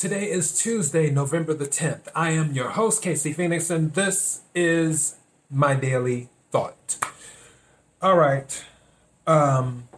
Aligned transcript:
Today 0.00 0.30
is 0.30 0.58
Tuesday, 0.58 1.10
November 1.10 1.52
the 1.52 1.66
10th. 1.66 2.08
I 2.14 2.30
am 2.30 2.54
your 2.54 2.70
host, 2.70 3.02
Casey 3.02 3.34
Phoenix, 3.34 3.68
and 3.68 3.92
this 3.92 4.40
is 4.54 5.16
my 5.50 5.74
daily 5.74 6.30
thought. 6.50 6.96
All 8.00 8.16
right. 8.16 8.64
Um, 9.26 9.88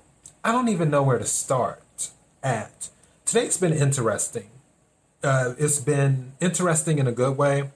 I 0.42 0.50
don't 0.50 0.68
even 0.68 0.90
know 0.90 1.04
where 1.04 1.20
to 1.20 1.24
start 1.24 2.10
at. 2.42 2.88
Today's 3.24 3.56
been 3.56 3.72
interesting. 3.72 4.50
Uh, 5.22 5.54
it's 5.56 5.78
been 5.78 6.32
interesting 6.40 6.98
in 6.98 7.06
a 7.06 7.12
good 7.12 7.36
way. 7.36 7.70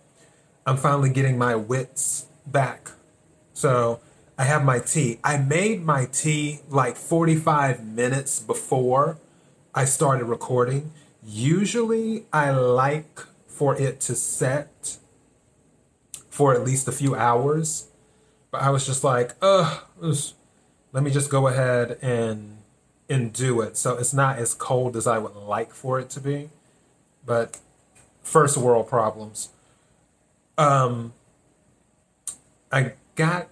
I'm 0.67 0.79
finally 0.79 1.11
getting 1.11 1.39
my 1.39 1.55
wits 1.55 2.27
back. 2.45 2.91
So 3.53 4.01
I 4.37 4.47
have 4.47 4.65
my 4.65 4.81
tea. 4.81 5.21
I 5.23 5.37
made 5.37 5.85
my 5.85 6.07
tea 6.07 6.59
like 6.69 6.97
45 6.97 7.87
minutes 7.87 8.41
before 8.41 9.17
I 9.73 9.85
started 9.85 10.25
recording 10.25 10.91
Usually, 11.29 12.25
I 12.33 12.51
like 12.51 13.21
for 13.49 13.75
it 13.75 13.99
to 14.03 14.15
set 14.15 14.99
for 16.31 16.55
at 16.55 16.63
least 16.63 16.87
a 16.87 16.93
few 16.93 17.17
hours, 17.17 17.89
but 18.53 18.63
I 18.63 18.71
was 18.71 18.87
just 18.87 19.03
like, 19.03 19.35
ugh, 19.43 19.83
let 20.93 21.03
me 21.03 21.11
just 21.11 21.29
go 21.29 21.49
ahead 21.49 21.99
and 22.01 22.59
and 23.09 23.33
do 23.33 23.61
it. 23.61 23.77
So 23.77 23.97
it's 23.97 24.15
not 24.15 24.39
as 24.39 24.55
cold 24.55 24.97
as 24.97 25.09
I 25.09 25.19
would 25.19 25.35
like 25.35 25.73
for 25.73 25.99
it 25.99 26.11
to 26.11 26.21
be, 26.21 26.51
but 27.25 27.59
first 28.23 28.57
world 28.57 28.89
problems. 28.89 29.49
Um, 30.57 31.13
I 32.71 32.93
got, 33.15 33.49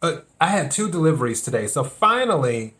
uh, 0.00 0.20
I 0.40 0.48
had 0.48 0.70
two 0.70 0.90
deliveries 0.90 1.42
today, 1.42 1.66
so 1.66 1.84
finally, 1.84 2.74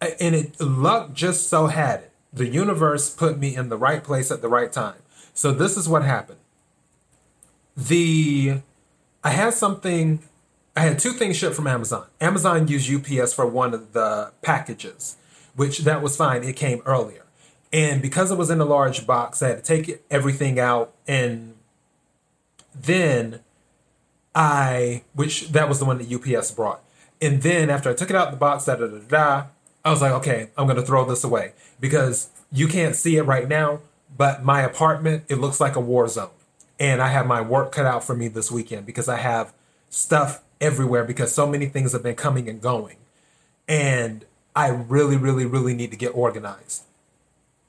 and 0.00 0.34
it 0.34 0.60
luck 0.60 1.12
just 1.14 1.48
so 1.48 1.66
had 1.66 2.00
it 2.00 2.07
the 2.32 2.46
universe 2.46 3.10
put 3.10 3.38
me 3.38 3.54
in 3.56 3.68
the 3.68 3.76
right 3.76 4.02
place 4.02 4.30
at 4.30 4.42
the 4.42 4.48
right 4.48 4.72
time. 4.72 5.02
So 5.34 5.52
this 5.52 5.76
is 5.76 5.88
what 5.88 6.04
happened. 6.04 6.40
The 7.76 8.60
I 9.22 9.30
had 9.30 9.54
something 9.54 10.20
I 10.76 10.80
had 10.80 10.98
two 10.98 11.12
things 11.12 11.36
shipped 11.36 11.56
from 11.56 11.66
Amazon. 11.66 12.06
Amazon 12.20 12.68
used 12.68 12.92
UPS 12.92 13.32
for 13.32 13.46
one 13.46 13.74
of 13.74 13.92
the 13.92 14.32
packages, 14.42 15.16
which 15.56 15.80
that 15.80 16.02
was 16.02 16.16
fine. 16.16 16.44
It 16.44 16.56
came 16.56 16.82
earlier. 16.86 17.24
And 17.72 18.00
because 18.00 18.30
it 18.30 18.38
was 18.38 18.50
in 18.50 18.60
a 18.60 18.64
large 18.64 19.06
box, 19.06 19.42
I 19.42 19.48
had 19.48 19.56
to 19.56 19.62
take 19.62 20.02
everything 20.10 20.58
out 20.58 20.94
and 21.06 21.54
then 22.74 23.40
I 24.34 25.02
which 25.14 25.48
that 25.48 25.68
was 25.68 25.78
the 25.78 25.84
one 25.84 25.98
that 25.98 26.12
UPS 26.12 26.52
brought. 26.52 26.82
And 27.20 27.42
then 27.42 27.70
after 27.70 27.90
I 27.90 27.94
took 27.94 28.10
it 28.10 28.16
out 28.16 28.30
the 28.30 28.36
box, 28.36 28.66
da 28.66 28.76
da 28.76 28.86
da 28.86 28.98
da, 28.98 29.46
I 29.88 29.90
was 29.90 30.02
like, 30.02 30.12
okay, 30.12 30.50
I'm 30.54 30.66
gonna 30.66 30.82
throw 30.82 31.06
this 31.06 31.24
away 31.24 31.54
because 31.80 32.28
you 32.52 32.68
can't 32.68 32.94
see 32.94 33.16
it 33.16 33.22
right 33.22 33.48
now, 33.48 33.80
but 34.14 34.44
my 34.44 34.60
apartment, 34.60 35.24
it 35.30 35.36
looks 35.36 35.60
like 35.60 35.76
a 35.76 35.80
war 35.80 36.06
zone. 36.08 36.28
And 36.78 37.00
I 37.00 37.08
have 37.08 37.26
my 37.26 37.40
work 37.40 37.72
cut 37.72 37.86
out 37.86 38.04
for 38.04 38.14
me 38.14 38.28
this 38.28 38.52
weekend 38.52 38.84
because 38.84 39.08
I 39.08 39.16
have 39.16 39.54
stuff 39.88 40.42
everywhere 40.60 41.04
because 41.04 41.34
so 41.34 41.46
many 41.46 41.64
things 41.64 41.92
have 41.92 42.02
been 42.02 42.16
coming 42.16 42.50
and 42.50 42.60
going. 42.60 42.96
And 43.66 44.26
I 44.54 44.68
really, 44.68 45.16
really, 45.16 45.46
really 45.46 45.72
need 45.72 45.90
to 45.90 45.96
get 45.96 46.10
organized, 46.10 46.82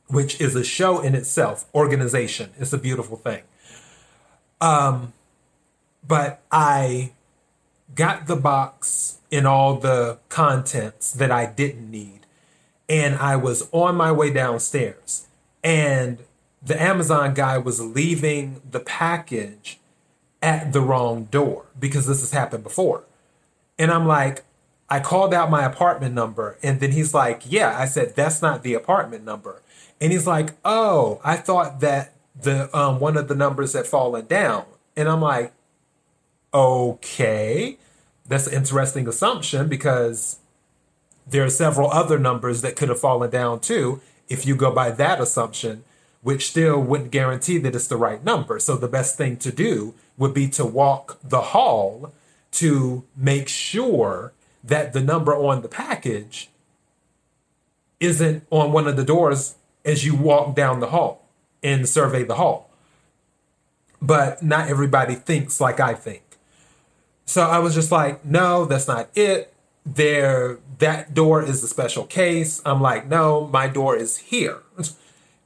which 0.08 0.42
is 0.42 0.58
a 0.58 0.64
show 0.66 1.00
in 1.00 1.16
itself. 1.16 1.70
Organization 1.73 2.50
is 2.59 2.73
a 2.73 2.78
beautiful 2.78 3.16
thing. 3.16 3.44
Um, 4.59 5.14
but 6.06 6.42
I 6.52 7.14
got 7.95 8.28
the 8.28 8.36
box 8.36 9.20
and 9.32 9.45
all 9.48 9.76
the 9.76 10.18
contents 10.30 11.12
that 11.12 11.32
I 11.32 11.45
didn't 11.45 11.90
need 11.90 12.26
and 12.88 13.16
I 13.16 13.36
was 13.36 13.70
on 13.72 13.95
my 13.95 14.12
way 14.12 14.32
downstairs 14.32 15.28
and 15.64 16.20
the 16.62 16.82
Amazon 16.82 17.34
guy 17.34 17.58
was 17.58 17.80
leaving 17.80 18.62
the 18.70 18.80
package 18.80 19.80
at 20.42 20.73
the 20.73 20.82
wrong 20.82 21.26
door 21.26 21.66
because 21.80 22.08
this 22.08 22.22
has 22.22 22.32
happened 22.32 22.64
before. 22.64 23.04
And 23.78 23.92
I'm 23.92 24.08
like, 24.08 24.44
I 24.89 25.00
called 25.00 25.33
out 25.33 25.50
my 25.50 25.64
apartment 25.64 26.16
number 26.16 26.58
and 26.64 26.80
then 26.80 26.92
he's 26.92 27.14
like, 27.14 27.44
Yeah, 27.45 27.77
I 27.77 27.86
said, 27.86 28.16
That's 28.16 28.42
not 28.42 28.64
the 28.64 28.73
apartment 28.73 29.23
number. 29.23 29.61
And 30.02 30.11
he's 30.11 30.27
like, 30.27 30.52
Oh, 30.66 31.21
I 31.23 31.38
thought 31.38 31.80
that 31.82 32.14
the 32.39 32.76
um, 32.77 33.00
one 33.00 33.17
of 33.17 33.27
the 33.27 33.36
numbers 33.36 33.73
had 33.73 33.86
fallen 33.86 34.26
down. 34.26 34.66
And 34.95 35.08
I'm 35.08 35.21
like, 35.21 35.54
Okay, 36.54 37.77
that's 38.27 38.48
an 38.48 38.54
interesting 38.54 39.08
assumption 39.08 39.67
because 39.67 40.39
there 41.27 41.43
are 41.43 41.49
several 41.49 41.92
other 41.92 42.17
numbers 42.17 42.61
that 42.61 42.76
could 42.76 42.89
have 42.89 42.99
fallen 42.99 43.30
down 43.30 43.60
too 43.60 44.02
if 44.30 44.45
you 44.45 44.55
go 44.55 44.71
by 44.71 44.89
that 44.92 45.21
assumption, 45.21 45.83
which 46.21 46.49
still 46.49 46.82
wouldn't 46.82 47.11
guarantee 47.11 47.59
that 47.59 47.76
it's 47.76 47.88
the 47.88 47.98
right 47.98 48.23
number. 48.23 48.59
So 48.59 48.76
the 48.76 48.88
best 48.88 49.15
thing 49.17 49.38
to 49.38 49.52
do 49.52 49.93
would 50.17 50.33
be 50.33 50.48
to 50.49 50.65
walk 50.65 51.20
the 51.23 51.42
hall 51.42 52.14
to 52.54 53.04
make 53.15 53.48
sure 53.48 54.33
that 54.64 54.93
the 54.93 55.02
number 55.02 55.36
on 55.36 55.61
the 55.61 55.67
package 55.67 56.49
isn't 57.99 58.45
on 58.49 58.71
one 58.71 58.88
of 58.88 58.95
the 58.95 59.04
doors 59.04 59.55
as 59.86 60.05
you 60.05 60.15
walk 60.15 60.55
down 60.55 60.80
the 60.80 60.89
hall 60.89 61.26
and 61.64 61.88
survey 61.88 62.23
the 62.23 62.36
hall. 62.36 62.70
But 64.02 64.42
not 64.42 64.70
everybody 64.70 65.15
thinks 65.15 65.59
like 65.61 65.80
I 65.80 65.93
think. 65.93 66.23
So 67.30 67.44
I 67.44 67.60
was 67.60 67.76
just 67.76 67.92
like, 67.92 68.26
no, 68.26 68.66
that's 68.66 68.88
not 68.88 69.10
it 69.16 69.54
there 69.86 70.60
that 70.80 71.14
door 71.14 71.44
is 71.44 71.64
a 71.64 71.67
special 71.67 72.06
case. 72.06 72.62
I'm 72.66 72.82
like, 72.82 73.08
no, 73.08 73.48
my 73.48 73.67
door 73.67 73.95
is 73.95 74.17
here. 74.17 74.60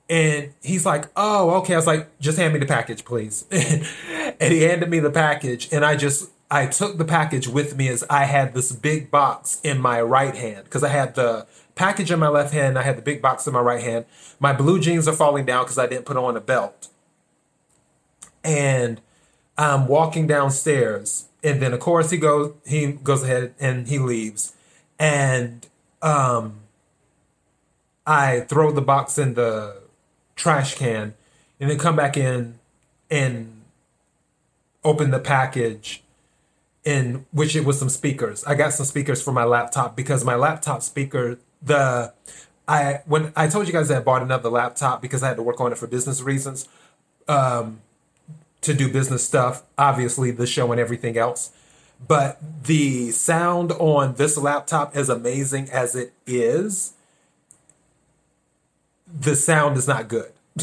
And 0.10 0.52
he's 0.62 0.86
like, 0.86 1.06
oh, 1.16 1.52
okay. 1.62 1.74
I 1.74 1.78
was 1.78 1.88
like, 1.88 2.20
just 2.20 2.38
hand 2.38 2.54
me 2.54 2.60
the 2.60 2.66
package, 2.66 3.06
please. 3.06 3.46
and 3.52 4.54
he 4.54 4.62
handed 4.64 4.90
me 4.90 5.00
the 5.00 5.10
package, 5.10 5.70
and 5.72 5.84
I 5.86 5.96
just 5.96 6.30
I 6.52 6.68
took 6.68 6.98
the 6.98 7.06
package 7.06 7.48
with 7.48 7.78
me 7.78 7.88
as 7.88 8.04
I 8.10 8.26
had 8.26 8.54
this 8.54 8.74
big 8.74 9.10
box 9.10 9.62
in 9.64 9.80
my 9.80 10.02
right 10.02 10.36
hand 10.36 10.66
because 10.66 10.84
I 10.84 10.90
had 10.90 11.16
the 11.16 11.48
package 11.76 12.12
in 12.12 12.20
my 12.20 12.28
left 12.28 12.54
hand, 12.54 12.78
I 12.78 12.84
had 12.84 12.98
the 12.98 13.02
big 13.02 13.22
box 13.22 13.48
in 13.48 13.54
my 13.54 13.62
right 13.62 13.82
hand. 13.82 14.06
My 14.42 14.52
blue 14.52 14.78
jeans 14.78 15.08
are 15.08 15.14
falling 15.14 15.46
down 15.46 15.64
because 15.64 15.80
I 15.80 15.88
didn't 15.88 16.06
put 16.06 16.18
on 16.18 16.36
a 16.36 16.42
belt. 16.42 16.90
And 18.44 19.00
I'm 19.58 19.88
walking 19.88 20.28
downstairs 20.28 21.30
and 21.44 21.62
then 21.62 21.74
of 21.74 21.80
course 21.80 22.10
he 22.10 22.18
goes 22.18 22.54
he 22.66 22.94
goes 22.94 23.24
ahead 23.24 23.54
and 23.60 23.88
he 23.88 24.00
leaves. 24.00 24.54
And 25.00 25.68
um 26.02 26.60
i 28.06 28.42
throw 28.42 28.72
the 28.72 28.82
box 28.82 29.18
in 29.18 29.34
the 29.34 29.82
trash 30.36 30.76
can 30.76 31.14
and 31.60 31.70
then 31.70 31.78
come 31.78 31.96
back 31.96 32.18
in 32.18 32.60
and 33.10 33.62
open 34.84 35.12
the 35.12 35.20
package 35.20 36.04
in 36.84 37.26
which 37.32 37.56
it 37.56 37.64
was 37.64 37.80
some 37.80 37.90
speakers. 37.90 38.44
I 38.44 38.56
got 38.56 38.74
some 38.74 38.86
speakers 38.86 39.22
for 39.22 39.32
my 39.32 39.46
laptop 39.46 39.96
because 39.96 40.26
my 40.26 40.36
laptop 40.36 40.82
speaker 40.82 41.38
the 41.62 42.14
i 42.68 43.00
when 43.06 43.32
i 43.36 43.48
told 43.48 43.68
you 43.68 43.74
guys 43.74 43.88
that 43.88 43.98
i 43.98 44.02
bought 44.02 44.22
another 44.22 44.50
laptop 44.50 45.02
because 45.02 45.24
i 45.24 45.30
had 45.30 45.38
to 45.38 45.44
work 45.44 45.62
on 45.62 45.72
it 45.72 45.78
for 45.78 45.88
business 45.88 46.22
reasons. 46.22 46.68
Um 47.28 47.82
to 48.64 48.74
do 48.74 48.92
business 48.92 49.26
stuff, 49.26 49.64
obviously 49.78 50.32
the 50.32 50.48
show 50.48 50.72
and 50.72 50.80
everything 50.82 51.18
else. 51.18 51.52
But 52.06 52.40
the 52.64 53.12
sound 53.12 53.72
on 53.74 54.16
this 54.16 54.38
laptop, 54.38 54.96
as 54.96 55.10
amazing 55.10 55.70
as 55.70 55.96
it 55.96 56.14
is, 56.26 56.94
the 59.08 59.36
sound 59.36 59.78
is 59.78 59.88
not 59.88 60.08
good. 60.08 60.32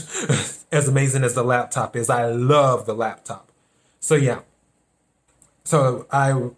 as 0.73 0.89
amazing 0.89 1.25
as 1.25 1.35
the 1.35 1.43
laptop 1.43 1.97
is, 1.97 2.11
I 2.11 2.27
love 2.27 2.87
the 2.87 2.95
laptop. 2.95 3.51
So 4.01 4.15
yeah. 4.15 4.41
So 5.65 6.07
I 6.11 6.51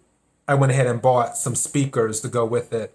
I 0.47 0.55
went 0.55 0.71
ahead 0.71 0.87
and 0.87 1.01
bought 1.01 1.37
some 1.37 1.55
speakers 1.55 2.19
to 2.21 2.27
go 2.27 2.45
with 2.45 2.73
it. 2.73 2.93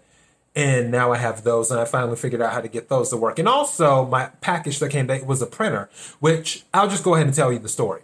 And 0.55 0.91
now 0.91 1.11
I 1.13 1.17
have 1.17 1.43
those, 1.43 1.69
and 1.69 1.79
I 1.79 1.85
finally 1.85 2.15
figured 2.15 2.41
out 2.41 2.51
how 2.51 2.59
to 2.59 2.67
get 2.67 2.89
those 2.89 3.11
to 3.11 3.17
work. 3.17 3.37
And 3.37 3.47
also, 3.47 4.05
my 4.05 4.25
package 4.41 4.79
that 4.79 4.89
came 4.89 5.05
back 5.05 5.25
was 5.25 5.41
a 5.41 5.45
printer, 5.45 5.89
which 6.19 6.65
I'll 6.73 6.89
just 6.89 7.03
go 7.03 7.13
ahead 7.13 7.27
and 7.27 7.35
tell 7.35 7.53
you 7.53 7.59
the 7.59 7.69
story. 7.69 8.01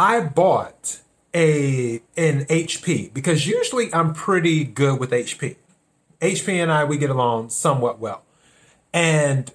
I 0.00 0.20
bought 0.20 1.02
a 1.34 2.00
an 2.16 2.46
HP 2.46 3.12
because 3.12 3.46
usually 3.46 3.92
I'm 3.92 4.14
pretty 4.14 4.64
good 4.64 4.98
with 4.98 5.10
HP. 5.10 5.56
HP 6.22 6.54
and 6.54 6.72
I 6.72 6.84
we 6.84 6.96
get 6.96 7.10
along 7.10 7.50
somewhat 7.50 7.98
well. 7.98 8.22
And 8.94 9.52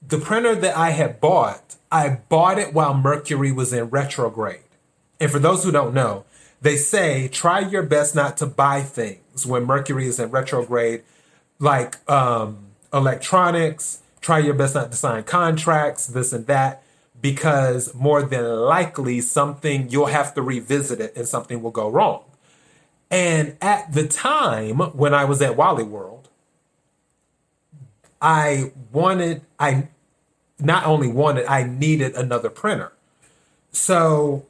the 0.00 0.16
printer 0.16 0.54
that 0.54 0.74
I 0.74 0.90
had 0.90 1.20
bought, 1.20 1.76
I 1.92 2.20
bought 2.30 2.58
it 2.58 2.72
while 2.72 2.94
Mercury 2.94 3.52
was 3.52 3.74
in 3.74 3.90
retrograde. 3.90 4.62
And 5.20 5.30
for 5.30 5.38
those 5.38 5.62
who 5.62 5.70
don't 5.70 5.92
know, 5.92 6.24
they 6.62 6.76
say 6.76 7.28
try 7.28 7.60
your 7.60 7.82
best 7.82 8.14
not 8.14 8.38
to 8.38 8.46
buy 8.46 8.80
things 8.80 9.44
when 9.44 9.64
Mercury 9.66 10.06
is 10.06 10.18
in 10.18 10.30
retrograde, 10.30 11.02
like 11.58 11.98
um, 12.10 12.68
electronics. 12.94 14.00
Try 14.22 14.38
your 14.38 14.54
best 14.54 14.74
not 14.74 14.90
to 14.90 14.96
sign 14.96 15.24
contracts, 15.24 16.06
this 16.06 16.32
and 16.32 16.46
that 16.46 16.82
because 17.20 17.94
more 17.94 18.22
than 18.22 18.44
likely 18.44 19.20
something 19.20 19.88
you'll 19.90 20.06
have 20.06 20.34
to 20.34 20.42
revisit 20.42 21.00
it 21.00 21.16
and 21.16 21.26
something 21.26 21.62
will 21.62 21.70
go 21.70 21.88
wrong. 21.88 22.24
And 23.10 23.56
at 23.60 23.92
the 23.92 24.06
time 24.06 24.78
when 24.78 25.12
I 25.14 25.24
was 25.24 25.42
at 25.42 25.56
Wally 25.56 25.84
World, 25.84 26.28
I 28.22 28.72
wanted 28.92 29.42
I 29.58 29.88
not 30.62 30.86
only 30.86 31.08
wanted, 31.08 31.46
I 31.46 31.64
needed 31.64 32.14
another 32.14 32.50
printer. 32.50 32.92
So 33.72 34.46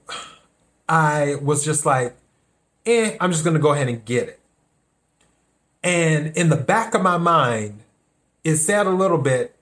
I 0.88 1.36
was 1.36 1.64
just 1.64 1.86
like, 1.86 2.16
eh, 2.86 3.16
I'm 3.20 3.32
just 3.32 3.44
going 3.44 3.54
to 3.54 3.60
go 3.60 3.72
ahead 3.72 3.88
and 3.88 4.04
get 4.04 4.28
it. 4.28 4.40
And 5.82 6.36
in 6.36 6.50
the 6.50 6.56
back 6.56 6.94
of 6.94 7.02
my 7.02 7.16
mind, 7.16 7.80
it 8.44 8.56
said 8.56 8.86
a 8.86 8.90
little 8.90 9.18
bit, 9.18 9.54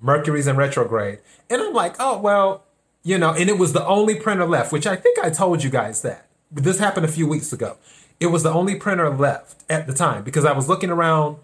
Mercury's 0.00 0.46
in 0.46 0.56
retrograde. 0.56 1.18
And 1.50 1.60
I'm 1.60 1.72
like, 1.72 1.96
oh, 1.98 2.18
well, 2.18 2.64
you 3.02 3.18
know, 3.18 3.32
and 3.32 3.48
it 3.48 3.58
was 3.58 3.72
the 3.72 3.86
only 3.86 4.14
printer 4.14 4.46
left, 4.46 4.72
which 4.72 4.86
I 4.86 4.96
think 4.96 5.18
I 5.18 5.30
told 5.30 5.62
you 5.62 5.70
guys 5.70 6.02
that. 6.02 6.26
This 6.50 6.78
happened 6.78 7.04
a 7.04 7.10
few 7.10 7.26
weeks 7.26 7.52
ago. 7.52 7.76
It 8.20 8.26
was 8.26 8.42
the 8.42 8.50
only 8.50 8.74
printer 8.74 9.10
left 9.10 9.64
at 9.70 9.86
the 9.86 9.92
time 9.92 10.24
because 10.24 10.44
I 10.44 10.52
was 10.52 10.68
looking 10.68 10.90
around 10.90 11.36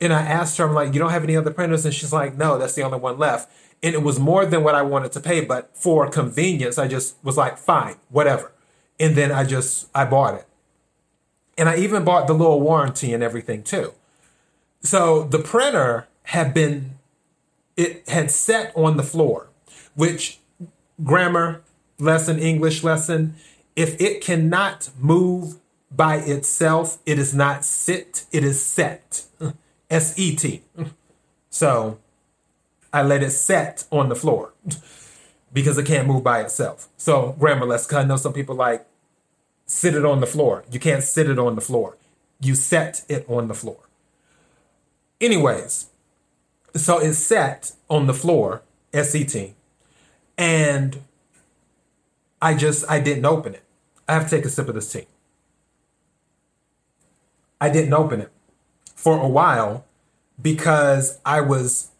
and 0.00 0.12
I 0.12 0.22
asked 0.22 0.58
her, 0.58 0.64
I'm 0.66 0.74
like, 0.74 0.94
you 0.94 1.00
don't 1.00 1.10
have 1.10 1.24
any 1.24 1.36
other 1.36 1.50
printers? 1.50 1.84
And 1.84 1.94
she's 1.94 2.12
like, 2.12 2.36
no, 2.36 2.58
that's 2.58 2.74
the 2.74 2.82
only 2.82 2.98
one 2.98 3.18
left. 3.18 3.50
And 3.82 3.94
it 3.94 4.02
was 4.02 4.18
more 4.18 4.46
than 4.46 4.62
what 4.62 4.74
I 4.74 4.82
wanted 4.82 5.12
to 5.12 5.20
pay, 5.20 5.44
but 5.44 5.76
for 5.76 6.08
convenience, 6.08 6.78
I 6.78 6.88
just 6.88 7.16
was 7.22 7.36
like, 7.36 7.58
fine, 7.58 7.96
whatever. 8.08 8.52
And 8.98 9.14
then 9.16 9.30
I 9.30 9.44
just, 9.44 9.88
I 9.94 10.04
bought 10.04 10.34
it. 10.34 10.46
And 11.58 11.68
I 11.68 11.76
even 11.76 12.04
bought 12.04 12.26
the 12.26 12.34
little 12.34 12.60
warranty 12.60 13.12
and 13.12 13.22
everything 13.22 13.62
too. 13.62 13.92
So 14.80 15.24
the 15.24 15.38
printer 15.38 16.06
had 16.24 16.54
been, 16.54 16.92
it 17.76 18.08
had 18.08 18.30
set 18.30 18.72
on 18.74 18.96
the 18.96 19.02
floor, 19.02 19.48
which 19.94 20.38
grammar 21.02 21.62
lesson, 21.98 22.38
English 22.38 22.82
lesson, 22.82 23.34
if 23.74 24.00
it 24.00 24.20
cannot 24.22 24.90
move 24.98 25.56
by 25.90 26.16
itself, 26.16 26.98
it 27.06 27.18
is 27.18 27.34
not 27.34 27.64
sit, 27.64 28.24
it 28.32 28.44
is 28.44 28.64
set. 28.64 29.24
S 29.90 30.18
E 30.18 30.34
T. 30.36 30.62
So 31.48 31.98
I 32.92 33.02
let 33.02 33.22
it 33.22 33.30
set 33.30 33.84
on 33.90 34.10
the 34.10 34.14
floor 34.14 34.52
because 35.54 35.78
it 35.78 35.86
can't 35.86 36.06
move 36.06 36.22
by 36.22 36.42
itself. 36.42 36.88
So 36.98 37.34
grammar 37.38 37.64
lesson, 37.64 37.96
I 37.96 38.04
know 38.04 38.18
some 38.18 38.34
people 38.34 38.54
like 38.54 38.86
sit 39.64 39.94
it 39.94 40.04
on 40.04 40.20
the 40.20 40.26
floor. 40.26 40.64
You 40.70 40.78
can't 40.78 41.02
sit 41.02 41.30
it 41.30 41.38
on 41.38 41.54
the 41.54 41.62
floor. 41.62 41.96
You 42.40 42.54
set 42.54 43.06
it 43.08 43.24
on 43.26 43.48
the 43.48 43.54
floor. 43.54 43.78
Anyways, 45.18 45.86
so 46.78 46.98
it 46.98 47.14
sat 47.14 47.72
on 47.88 48.06
the 48.06 48.14
floor, 48.14 48.62
S 48.92 49.14
E 49.14 49.24
T, 49.24 49.54
and 50.36 51.02
I 52.40 52.54
just 52.54 52.84
I 52.90 53.00
didn't 53.00 53.24
open 53.24 53.54
it. 53.54 53.62
I 54.08 54.14
have 54.14 54.24
to 54.24 54.36
take 54.36 54.44
a 54.44 54.48
sip 54.48 54.68
of 54.68 54.74
this 54.74 54.92
tea. 54.92 55.06
I 57.60 57.70
didn't 57.70 57.94
open 57.94 58.20
it 58.20 58.30
for 58.94 59.18
a 59.18 59.28
while 59.28 59.84
because 60.40 61.18
I 61.24 61.40
was 61.40 61.90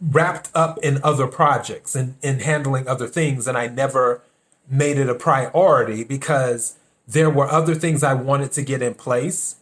wrapped 0.00 0.50
up 0.54 0.78
in 0.82 1.00
other 1.02 1.26
projects 1.26 1.94
and, 1.94 2.16
and 2.22 2.42
handling 2.42 2.86
other 2.86 3.06
things, 3.06 3.48
and 3.48 3.56
I 3.56 3.68
never 3.68 4.20
made 4.68 4.98
it 4.98 5.08
a 5.08 5.14
priority 5.14 6.04
because 6.04 6.76
there 7.06 7.30
were 7.30 7.50
other 7.50 7.74
things 7.74 8.02
I 8.02 8.14
wanted 8.14 8.52
to 8.52 8.62
get 8.62 8.82
in 8.82 8.94
place 8.94 9.56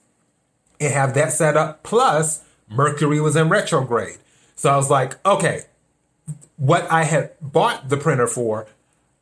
and 0.80 0.92
have 0.92 1.14
that 1.14 1.32
set 1.32 1.56
up. 1.56 1.82
Plus, 1.82 2.42
Mercury 2.72 3.20
was 3.20 3.36
in 3.36 3.48
retrograde. 3.48 4.19
So 4.54 4.70
I 4.70 4.76
was 4.76 4.90
like, 4.90 5.24
okay, 5.26 5.62
what 6.56 6.90
I 6.90 7.04
had 7.04 7.32
bought 7.40 7.88
the 7.88 7.96
printer 7.96 8.26
for, 8.26 8.66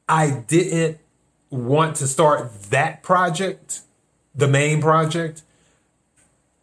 I 0.09 0.45
didn't 0.47 0.99
want 1.51 1.97
to 1.97 2.07
start 2.07 2.53
that 2.71 3.03
project, 3.03 3.81
the 4.35 4.49
main 4.49 4.81
project, 4.81 5.43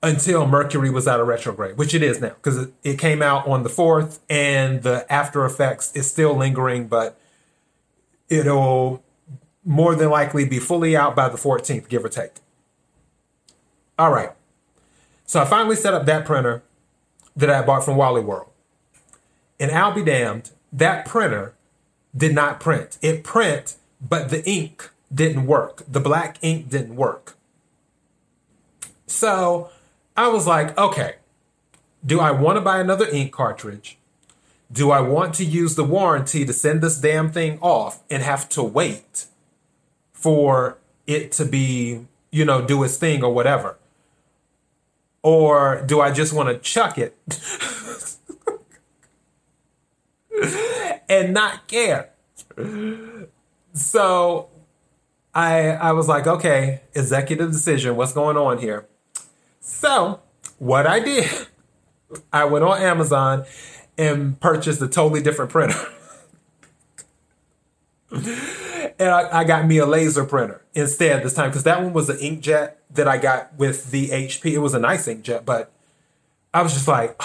until 0.03 0.45
Mercury 0.45 0.89
was 0.89 1.07
out 1.07 1.19
of 1.19 1.27
retrograde, 1.27 1.77
which 1.77 1.93
it 1.93 2.03
is 2.03 2.21
now 2.21 2.29
because 2.29 2.67
it, 2.83 2.99
came 2.99 3.21
out 3.21 3.47
on 3.47 3.63
the 3.63 3.69
4th 3.69 4.19
and 4.29 4.83
the 4.83 5.11
after 5.11 5.43
effects 5.45 5.91
is 5.93 6.09
still 6.09 6.35
lingering, 6.35 6.87
but 6.87 7.19
it'll 8.29 9.03
more 9.65 9.95
than 9.95 10.09
likely 10.09 10.45
be 10.45 10.59
fully 10.59 10.95
out 10.95 11.15
by 11.15 11.27
the 11.27 11.37
14th, 11.37 11.89
give 11.89 12.05
or 12.05 12.09
take. 12.09 12.35
All 13.97 14.11
right. 14.11 14.31
So 15.25 15.41
I 15.41 15.45
finally 15.45 15.75
set 15.75 15.93
up 15.93 16.05
that 16.05 16.25
printer 16.25 16.63
that 17.37 17.49
I 17.49 17.61
bought 17.61 17.85
from 17.85 17.95
Wally 17.95 18.21
World. 18.21 18.49
And 19.59 19.71
I'll 19.71 19.93
be 19.93 20.03
damned, 20.03 20.51
that 20.73 21.05
printer 21.05 21.53
did 22.15 22.33
not 22.33 22.59
print. 22.59 22.97
It 23.01 23.23
print, 23.23 23.75
but 24.01 24.29
the 24.29 24.43
ink 24.49 24.89
didn't 25.13 25.45
work. 25.45 25.83
The 25.87 25.99
black 25.99 26.37
ink 26.41 26.69
didn't 26.69 26.95
work. 26.95 27.37
So 29.05 29.69
I 30.17 30.27
was 30.27 30.45
like, 30.45 30.77
okay, 30.77 31.15
do 32.05 32.19
I 32.19 32.31
want 32.31 32.57
to 32.57 32.61
buy 32.61 32.79
another 32.79 33.07
ink 33.07 33.31
cartridge? 33.31 33.97
Do 34.71 34.91
I 34.91 34.99
want 34.99 35.33
to 35.35 35.45
use 35.45 35.75
the 35.75 35.83
warranty 35.83 36.43
to 36.43 36.51
send 36.51 36.81
this 36.81 36.99
damn 36.99 37.31
thing 37.31 37.57
off 37.61 38.03
and 38.09 38.21
have 38.21 38.49
to 38.49 38.63
wait 38.63 39.27
for 40.11 40.77
it 41.05 41.31
to 41.33 41.45
be, 41.45 42.05
you 42.31 42.43
know, 42.43 42.61
do 42.61 42.83
its 42.83 42.97
thing 42.97 43.23
or 43.23 43.33
whatever? 43.33 43.77
Or 45.23 45.83
do 45.85 45.99
I 45.99 46.11
just 46.11 46.33
want 46.33 46.49
to 46.49 46.57
chuck 46.57 46.97
it 46.97 47.17
and 51.09 51.33
not 51.33 51.67
care? 51.67 52.11
So 53.73 54.49
I 55.33 55.69
I 55.71 55.91
was 55.91 56.07
like, 56.07 56.27
okay, 56.27 56.81
executive 56.95 57.51
decision, 57.51 57.95
what's 57.95 58.13
going 58.13 58.37
on 58.37 58.59
here? 58.59 58.87
So 59.59 60.21
what 60.59 60.87
I 60.87 60.99
did, 60.99 61.29
I 62.31 62.45
went 62.45 62.63
on 62.63 62.81
Amazon 62.81 63.45
and 63.97 64.39
purchased 64.39 64.81
a 64.81 64.87
totally 64.87 65.21
different 65.21 65.51
printer. 65.51 65.87
And 68.99 69.09
I, 69.09 69.39
I, 69.39 69.43
got 69.43 69.65
me 69.65 69.77
a 69.77 69.85
laser 69.85 70.23
printer 70.25 70.61
instead 70.73 71.23
this 71.23 71.33
time 71.33 71.49
because 71.49 71.63
that 71.63 71.81
one 71.81 71.93
was 71.93 72.09
an 72.09 72.17
inkjet 72.17 72.73
that 72.91 73.07
I 73.07 73.17
got 73.17 73.55
with 73.55 73.91
the 73.91 74.09
HP. 74.09 74.53
It 74.53 74.59
was 74.59 74.73
a 74.73 74.79
nice 74.79 75.07
inkjet, 75.07 75.45
but 75.45 75.71
I 76.53 76.61
was 76.61 76.73
just 76.73 76.87
like, 76.87 77.21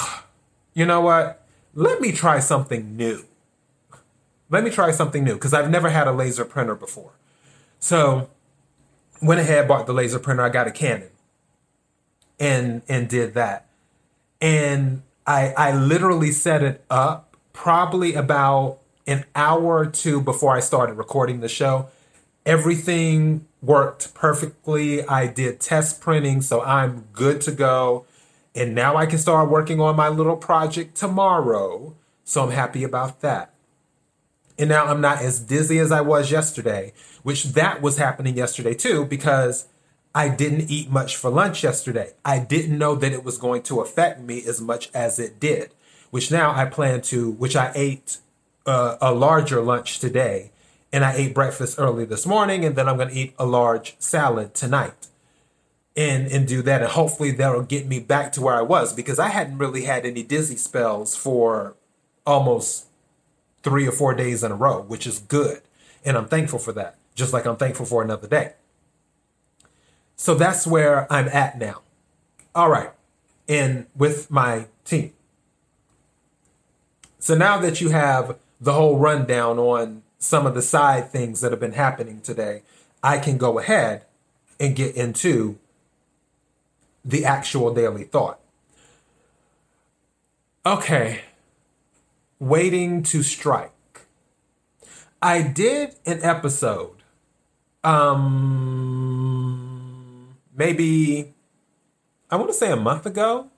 you 0.74 0.86
know 0.86 1.00
what? 1.00 1.44
Let 1.74 2.00
me 2.00 2.12
try 2.12 2.38
something 2.38 2.96
new. 2.96 3.24
Let 4.50 4.64
me 4.64 4.70
try 4.70 4.90
something 4.90 5.24
new 5.24 5.34
because 5.34 5.54
I've 5.54 5.70
never 5.70 5.88
had 5.88 6.06
a 6.06 6.12
laser 6.12 6.44
printer 6.44 6.74
before. 6.74 7.12
So 7.78 8.28
went 9.22 9.40
ahead, 9.40 9.66
bought 9.66 9.86
the 9.86 9.94
laser 9.94 10.18
printer. 10.18 10.42
I 10.42 10.50
got 10.50 10.66
a 10.66 10.70
Canon 10.70 11.08
and 12.38 12.82
and 12.88 13.08
did 13.08 13.34
that. 13.34 13.66
And 14.40 15.02
I 15.26 15.54
I 15.56 15.74
literally 15.74 16.32
set 16.32 16.62
it 16.62 16.84
up 16.90 17.36
probably 17.52 18.14
about 18.14 18.81
an 19.06 19.24
hour 19.34 19.78
or 19.78 19.86
two 19.86 20.20
before 20.20 20.54
I 20.56 20.60
started 20.60 20.94
recording 20.94 21.40
the 21.40 21.48
show. 21.48 21.88
Everything 22.44 23.46
worked 23.60 24.14
perfectly. 24.14 25.06
I 25.06 25.26
did 25.26 25.60
test 25.60 26.00
printing, 26.00 26.42
so 26.42 26.62
I'm 26.62 27.06
good 27.12 27.40
to 27.42 27.52
go. 27.52 28.06
And 28.54 28.74
now 28.74 28.96
I 28.96 29.06
can 29.06 29.18
start 29.18 29.48
working 29.48 29.80
on 29.80 29.96
my 29.96 30.08
little 30.08 30.36
project 30.36 30.96
tomorrow. 30.96 31.94
So 32.24 32.44
I'm 32.44 32.50
happy 32.50 32.84
about 32.84 33.20
that. 33.20 33.52
And 34.58 34.68
now 34.68 34.86
I'm 34.86 35.00
not 35.00 35.22
as 35.22 35.40
dizzy 35.40 35.78
as 35.78 35.90
I 35.90 36.02
was 36.02 36.30
yesterday, 36.30 36.92
which 37.22 37.44
that 37.44 37.80
was 37.80 37.98
happening 37.98 38.36
yesterday 38.36 38.74
too, 38.74 39.06
because 39.06 39.66
I 40.14 40.28
didn't 40.28 40.70
eat 40.70 40.90
much 40.90 41.16
for 41.16 41.30
lunch 41.30 41.64
yesterday. 41.64 42.12
I 42.24 42.38
didn't 42.38 42.76
know 42.76 42.94
that 42.94 43.12
it 43.12 43.24
was 43.24 43.38
going 43.38 43.62
to 43.64 43.80
affect 43.80 44.20
me 44.20 44.42
as 44.46 44.60
much 44.60 44.90
as 44.92 45.18
it 45.18 45.40
did, 45.40 45.72
which 46.10 46.30
now 46.30 46.52
I 46.52 46.66
plan 46.66 47.00
to, 47.02 47.30
which 47.30 47.56
I 47.56 47.72
ate 47.74 48.18
uh, 48.66 48.96
a 49.00 49.12
larger 49.12 49.60
lunch 49.60 49.98
today. 49.98 50.50
And 50.92 51.04
I 51.04 51.14
ate 51.14 51.34
breakfast 51.34 51.78
early 51.78 52.04
this 52.04 52.26
morning, 52.26 52.64
and 52.64 52.76
then 52.76 52.88
I'm 52.88 52.96
going 52.96 53.08
to 53.08 53.14
eat 53.14 53.34
a 53.38 53.46
large 53.46 53.96
salad 53.98 54.54
tonight 54.54 55.08
and 55.94 56.26
and 56.32 56.48
do 56.48 56.62
that 56.62 56.80
and 56.80 56.90
hopefully 56.90 57.32
that'll 57.32 57.60
get 57.60 57.86
me 57.86 58.00
back 58.00 58.32
to 58.32 58.40
where 58.40 58.54
I 58.54 58.62
was 58.62 58.94
because 58.94 59.18
I 59.18 59.28
hadn't 59.28 59.58
really 59.58 59.84
had 59.84 60.06
any 60.06 60.22
dizzy 60.22 60.56
spells 60.56 61.14
for 61.14 61.76
almost 62.24 62.86
3 63.62 63.86
or 63.86 63.92
4 63.92 64.14
days 64.14 64.42
in 64.42 64.50
a 64.50 64.54
row 64.54 64.80
which 64.80 65.06
is 65.06 65.18
good 65.18 65.60
and 66.02 66.16
I'm 66.16 66.28
thankful 66.28 66.58
for 66.58 66.72
that 66.72 66.96
just 67.14 67.32
like 67.32 67.46
I'm 67.46 67.56
thankful 67.56 67.86
for 67.86 68.02
another 68.02 68.28
day. 68.28 68.54
So 70.16 70.34
that's 70.34 70.66
where 70.66 71.12
I'm 71.12 71.28
at 71.28 71.58
now. 71.58 71.82
All 72.54 72.70
right. 72.70 72.90
And 73.48 73.86
with 73.96 74.30
my 74.30 74.66
team. 74.84 75.12
So 77.18 77.34
now 77.34 77.58
that 77.58 77.80
you 77.80 77.90
have 77.90 78.36
the 78.62 78.72
whole 78.72 78.96
rundown 78.96 79.58
on 79.58 80.02
some 80.18 80.46
of 80.46 80.54
the 80.54 80.62
side 80.62 81.10
things 81.10 81.40
that 81.40 81.50
have 81.50 81.58
been 81.60 81.72
happening 81.72 82.20
today, 82.20 82.62
I 83.02 83.18
can 83.18 83.36
go 83.36 83.58
ahead 83.58 84.04
and 84.60 84.76
get 84.76 84.94
into 84.94 85.58
the 87.04 87.24
actual 87.24 87.74
daily 87.74 88.04
thought. 88.04 88.38
Okay. 90.64 91.22
Waiting 92.38 93.02
to 93.02 93.24
strike. 93.24 93.72
I 95.20 95.42
did 95.42 95.96
an 96.06 96.20
episode 96.22 96.90
um 97.84 98.62
maybe 100.54 101.34
I 102.30 102.36
want 102.36 102.48
to 102.48 102.54
say 102.54 102.70
a 102.70 102.76
month 102.76 103.06
ago, 103.06 103.48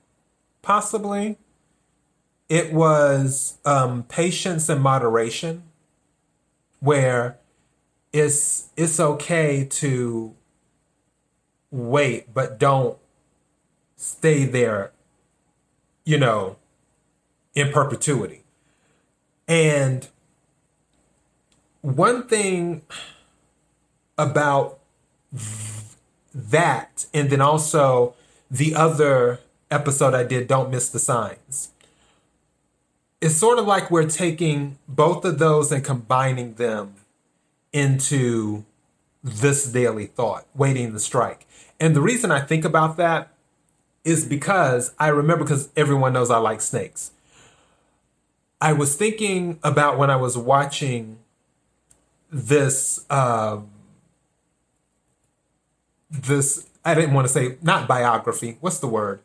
possibly. 0.62 1.36
It 2.54 2.72
was 2.72 3.58
um, 3.64 4.04
patience 4.04 4.68
and 4.68 4.80
moderation, 4.80 5.64
where 6.78 7.36
it's 8.12 8.68
it's 8.76 9.00
okay 9.00 9.64
to 9.64 10.36
wait, 11.72 12.32
but 12.32 12.60
don't 12.60 12.96
stay 13.96 14.44
there, 14.44 14.92
you 16.04 16.16
know, 16.16 16.54
in 17.56 17.72
perpetuity. 17.72 18.44
And 19.48 20.06
one 21.80 22.28
thing 22.28 22.82
about 24.16 24.78
that, 26.32 27.06
and 27.12 27.30
then 27.30 27.40
also 27.40 28.14
the 28.48 28.76
other 28.76 29.40
episode 29.72 30.14
I 30.14 30.22
did, 30.22 30.46
Don't 30.46 30.70
Miss 30.70 30.88
the 30.88 31.00
Signs. 31.00 31.72
It's 33.24 33.36
sort 33.36 33.58
of 33.58 33.66
like 33.66 33.90
we're 33.90 34.06
taking 34.06 34.76
both 34.86 35.24
of 35.24 35.38
those 35.38 35.72
and 35.72 35.82
combining 35.82 36.56
them 36.56 36.96
into 37.72 38.66
this 39.22 39.66
daily 39.66 40.04
thought, 40.04 40.46
waiting 40.54 40.92
the 40.92 41.00
strike. 41.00 41.46
And 41.80 41.96
the 41.96 42.02
reason 42.02 42.30
I 42.30 42.40
think 42.40 42.66
about 42.66 42.98
that 42.98 43.32
is 44.04 44.26
because 44.26 44.92
I 44.98 45.08
remember, 45.08 45.44
because 45.44 45.70
everyone 45.74 46.12
knows 46.12 46.30
I 46.30 46.36
like 46.36 46.60
snakes. 46.60 47.12
I 48.60 48.74
was 48.74 48.94
thinking 48.94 49.58
about 49.62 49.96
when 49.96 50.10
I 50.10 50.16
was 50.16 50.36
watching 50.36 51.16
this 52.30 53.06
um, 53.08 53.70
this 56.10 56.68
I 56.84 56.92
didn't 56.92 57.14
want 57.14 57.26
to 57.26 57.32
say 57.32 57.56
not 57.62 57.88
biography. 57.88 58.58
What's 58.60 58.80
the 58.80 58.86
word? 58.86 59.20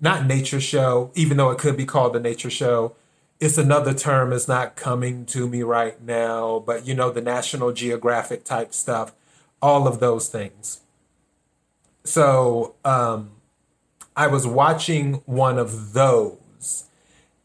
Not 0.00 0.24
nature 0.24 0.60
show, 0.60 1.10
even 1.16 1.36
though 1.36 1.50
it 1.50 1.58
could 1.58 1.76
be 1.76 1.84
called 1.84 2.12
the 2.12 2.20
nature 2.20 2.48
show. 2.48 2.94
It's 3.40 3.58
another 3.58 3.94
term. 3.94 4.32
It's 4.32 4.46
not 4.46 4.76
coming 4.76 5.24
to 5.26 5.48
me 5.48 5.62
right 5.62 6.00
now, 6.02 6.62
but 6.64 6.86
you 6.86 6.94
know 6.94 7.10
the 7.10 7.22
National 7.22 7.72
Geographic 7.72 8.44
type 8.44 8.74
stuff, 8.74 9.12
all 9.62 9.88
of 9.88 9.98
those 9.98 10.28
things. 10.28 10.80
So 12.04 12.74
um, 12.84 13.30
I 14.14 14.26
was 14.26 14.46
watching 14.46 15.14
one 15.24 15.58
of 15.58 15.94
those, 15.94 16.84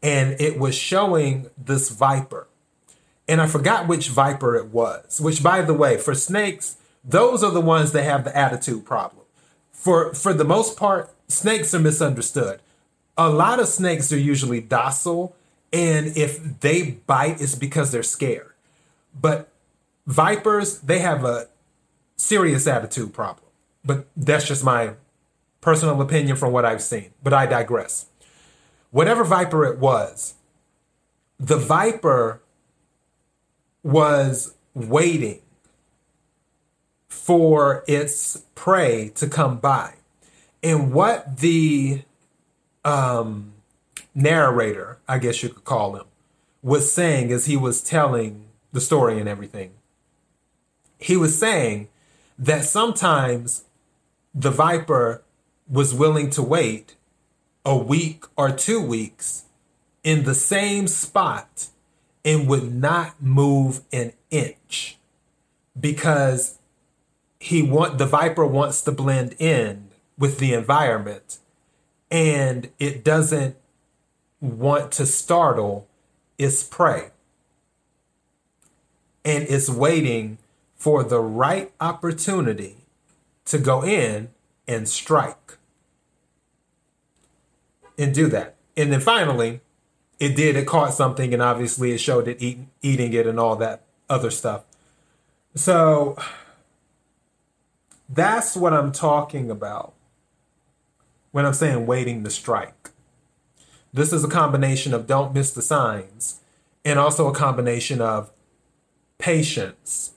and 0.02 0.38
it 0.38 0.58
was 0.58 0.74
showing 0.74 1.48
this 1.56 1.88
viper 1.88 2.46
and 3.28 3.40
I 3.40 3.46
forgot 3.46 3.88
which 3.88 4.08
viper 4.08 4.54
it 4.56 4.66
was. 4.66 5.20
Which, 5.20 5.42
by 5.42 5.62
the 5.62 5.74
way, 5.74 5.96
for 5.96 6.14
snakes, 6.14 6.76
those 7.04 7.42
are 7.42 7.50
the 7.50 7.60
ones 7.60 7.92
that 7.92 8.04
have 8.04 8.24
the 8.24 8.36
attitude 8.36 8.84
problem. 8.84 9.24
For 9.72 10.14
for 10.14 10.32
the 10.32 10.44
most 10.44 10.76
part, 10.76 11.12
snakes 11.28 11.74
are 11.74 11.80
misunderstood. 11.80 12.60
A 13.16 13.28
lot 13.28 13.60
of 13.60 13.68
snakes 13.68 14.12
are 14.12 14.18
usually 14.18 14.60
docile, 14.60 15.34
and 15.76 16.16
if 16.16 16.60
they 16.60 16.92
bite, 17.06 17.38
it's 17.38 17.54
because 17.54 17.92
they're 17.92 18.02
scared. 18.02 18.54
But 19.14 19.50
vipers, 20.06 20.80
they 20.80 21.00
have 21.00 21.22
a 21.22 21.48
serious 22.16 22.66
attitude 22.66 23.12
problem. 23.12 23.46
But 23.84 24.06
that's 24.16 24.48
just 24.48 24.64
my 24.64 24.94
personal 25.60 26.00
opinion 26.00 26.36
from 26.36 26.52
what 26.52 26.64
I've 26.64 26.82
seen. 26.82 27.10
But 27.22 27.34
I 27.34 27.44
digress. 27.44 28.06
Whatever 28.90 29.22
viper 29.22 29.66
it 29.66 29.78
was, 29.78 30.36
the 31.38 31.58
viper 31.58 32.40
was 33.82 34.54
waiting 34.72 35.42
for 37.06 37.84
its 37.86 38.44
prey 38.54 39.10
to 39.16 39.28
come 39.28 39.58
by. 39.58 39.92
And 40.62 40.94
what 40.94 41.36
the 41.36 42.02
um, 42.82 43.52
narrator, 44.16 44.98
I 45.06 45.18
guess 45.18 45.42
you 45.42 45.50
could 45.50 45.64
call 45.64 45.94
him, 45.94 46.06
was 46.62 46.92
saying 46.92 47.30
as 47.30 47.46
he 47.46 47.56
was 47.56 47.82
telling 47.82 48.46
the 48.72 48.80
story 48.80 49.20
and 49.20 49.28
everything, 49.28 49.72
he 50.98 51.16
was 51.16 51.38
saying 51.38 51.88
that 52.38 52.64
sometimes 52.64 53.64
the 54.34 54.50
viper 54.50 55.22
was 55.68 55.94
willing 55.94 56.30
to 56.30 56.42
wait 56.42 56.96
a 57.64 57.76
week 57.76 58.24
or 58.36 58.50
two 58.50 58.80
weeks 58.80 59.44
in 60.02 60.24
the 60.24 60.34
same 60.34 60.86
spot 60.86 61.68
and 62.24 62.48
would 62.48 62.74
not 62.74 63.22
move 63.22 63.80
an 63.92 64.12
inch 64.30 64.98
because 65.78 66.58
he 67.38 67.62
want 67.62 67.98
the 67.98 68.06
viper 68.06 68.46
wants 68.46 68.80
to 68.82 68.92
blend 68.92 69.34
in 69.38 69.88
with 70.18 70.38
the 70.38 70.54
environment 70.54 71.38
and 72.10 72.70
it 72.78 73.04
doesn't 73.04 73.56
want 74.40 74.92
to 74.92 75.06
startle 75.06 75.88
its 76.38 76.62
prey. 76.62 77.10
And 79.24 79.44
it's 79.48 79.68
waiting 79.68 80.38
for 80.76 81.02
the 81.02 81.20
right 81.20 81.72
opportunity 81.80 82.76
to 83.46 83.58
go 83.58 83.82
in 83.82 84.30
and 84.68 84.88
strike. 84.88 85.58
And 87.98 88.14
do 88.14 88.28
that. 88.28 88.56
And 88.76 88.92
then 88.92 89.00
finally 89.00 89.60
it 90.18 90.36
did 90.36 90.56
it 90.56 90.66
caught 90.66 90.92
something 90.92 91.32
and 91.32 91.42
obviously 91.42 91.92
it 91.92 91.98
showed 91.98 92.28
it 92.28 92.40
eat, 92.40 92.58
eating 92.82 93.12
it 93.12 93.26
and 93.26 93.40
all 93.40 93.56
that 93.56 93.82
other 94.08 94.30
stuff. 94.30 94.64
So 95.54 96.16
that's 98.08 98.56
what 98.56 98.72
i'm 98.72 98.92
talking 98.92 99.50
about 99.50 99.92
when 101.32 101.44
i'm 101.44 101.54
saying 101.54 101.86
waiting 101.86 102.22
to 102.22 102.30
strike 102.30 102.90
this 103.92 104.12
is 104.12 104.24
a 104.24 104.28
combination 104.28 104.92
of 104.92 105.06
don't 105.06 105.34
miss 105.34 105.52
the 105.52 105.62
signs 105.62 106.40
and 106.84 106.98
also 106.98 107.28
a 107.28 107.34
combination 107.34 108.00
of 108.00 108.30
patience. 109.18 110.12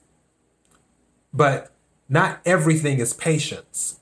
But 1.33 1.71
not 2.07 2.41
everything 2.45 2.99
is 2.99 3.13
patience. 3.13 3.99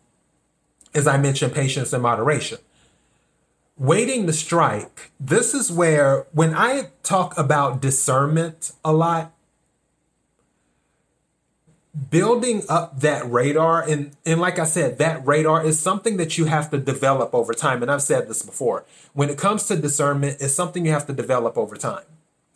As 0.94 1.08
i 1.08 1.18
mentioned 1.18 1.54
patience 1.54 1.94
and 1.94 2.02
moderation. 2.02 2.58
Waiting 3.78 4.26
to 4.26 4.34
strike, 4.34 5.12
this 5.20 5.54
is 5.54 5.72
where, 5.72 6.26
when 6.32 6.56
I 6.56 6.90
talk 7.04 7.38
about 7.38 7.80
discernment 7.80 8.72
a 8.84 8.92
lot, 8.92 9.34
building 12.10 12.64
up 12.70 13.00
that 13.00 13.30
radar, 13.30 13.82
and, 13.82 14.12
and 14.26 14.40
like 14.40 14.60
I 14.60 14.66
said, 14.66 14.98
that 15.00 15.26
radar 15.26 15.66
is 15.66 15.80
something 15.80 16.18
that 16.18 16.38
you 16.38 16.46
have 16.46 16.70
to 16.72 16.78
develop 16.78 17.34
over 17.34 17.54
time. 17.54 17.82
And 17.82 17.92
I've 17.92 18.02
said 18.02 18.28
this 18.28 18.44
before. 18.44 18.86
When 19.14 19.30
it 19.30 19.38
comes 19.38 19.66
to 19.68 19.76
discernment, 19.76 20.38
it's 20.40 20.54
something 20.54 20.86
you 20.86 20.92
have 20.92 21.08
to 21.08 21.14
develop 21.14 21.58
over 21.58 21.76
time. 21.76 22.04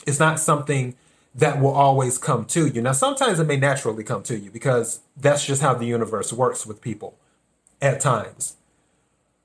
It's 0.06 0.20
not 0.20 0.40
something 0.40 0.96
that 1.34 1.60
will 1.60 1.72
always 1.72 2.18
come 2.18 2.46
to 2.46 2.68
you. 2.68 2.82
Now, 2.82 2.92
sometimes 2.92 3.40
it 3.40 3.46
may 3.46 3.58
naturally 3.58 4.04
come 4.04 4.24
to 4.24 4.38
you 4.38 4.52
because 4.52 5.00
that's 5.16 5.46
just 5.46 5.62
how 5.62 5.74
the 5.74 5.86
universe 5.86 6.34
works 6.34 6.66
with 6.66 6.82
people 6.82 7.18
at 7.82 8.00
times. 8.00 8.58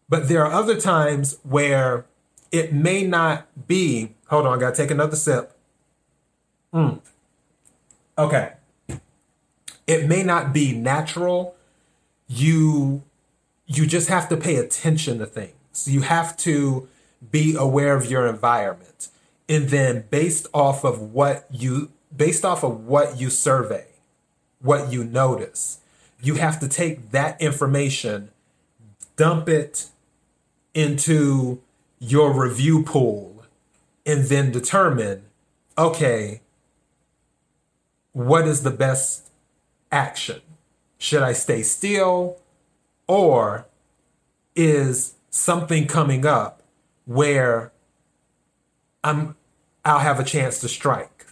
But 0.08 0.28
there 0.28 0.44
are 0.44 0.52
other 0.52 0.78
times 0.78 1.38
where 1.42 2.06
it 2.52 2.72
may 2.72 3.04
not 3.04 3.46
be. 3.66 4.14
Hold 4.28 4.46
on, 4.46 4.58
I 4.58 4.60
gotta 4.60 4.76
take 4.76 4.90
another 4.90 5.16
sip. 5.16 5.56
Mm. 6.72 7.00
Okay. 8.18 8.52
It 9.86 10.08
may 10.08 10.22
not 10.22 10.52
be 10.52 10.72
natural. 10.72 11.54
You 12.26 13.02
you 13.66 13.86
just 13.86 14.08
have 14.08 14.28
to 14.28 14.36
pay 14.36 14.56
attention 14.56 15.18
to 15.18 15.26
things. 15.26 15.88
You 15.88 16.02
have 16.02 16.36
to 16.38 16.88
be 17.30 17.56
aware 17.56 17.96
of 17.96 18.06
your 18.06 18.26
environment. 18.26 19.08
And 19.48 19.68
then 19.68 20.04
based 20.10 20.46
off 20.54 20.84
of 20.84 21.00
what 21.00 21.46
you 21.50 21.90
based 22.16 22.44
off 22.44 22.62
of 22.64 22.86
what 22.86 23.18
you 23.18 23.30
survey, 23.30 23.86
what 24.60 24.92
you 24.92 25.04
notice, 25.04 25.78
you 26.20 26.34
have 26.34 26.58
to 26.60 26.68
take 26.68 27.10
that 27.10 27.40
information, 27.40 28.30
dump 29.16 29.48
it 29.48 29.88
into 30.74 31.60
your 31.98 32.32
review 32.32 32.82
pool 32.82 33.44
and 34.04 34.24
then 34.24 34.50
determine 34.50 35.22
okay, 35.78 36.40
what 38.12 38.48
is 38.48 38.62
the 38.62 38.70
best 38.70 39.25
action? 39.96 40.40
Should 40.98 41.22
I 41.22 41.32
stay 41.32 41.62
still 41.62 42.38
or 43.06 43.66
is 44.54 45.14
something 45.30 45.86
coming 45.86 46.24
up 46.24 46.62
where 47.04 47.72
I'm 49.02 49.36
I'll 49.84 50.00
have 50.00 50.18
a 50.18 50.24
chance 50.24 50.58
to 50.60 50.68
strike. 50.68 51.26